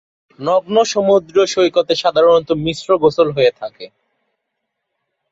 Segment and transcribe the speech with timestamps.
[0.39, 3.85] নগ্ন সমুদ্র সৈকতে সাধারণত মিশ্র গোসল হয়ে থাকে।